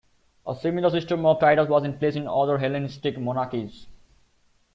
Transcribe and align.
A 0.47 0.55
similar 0.55 0.89
system 0.89 1.27
of 1.27 1.39
titles 1.39 1.69
was 1.69 1.83
in 1.83 1.99
place 1.99 2.15
in 2.15 2.27
other 2.27 2.57
Hellenistic 2.57 3.19
monarchies. 3.19 3.85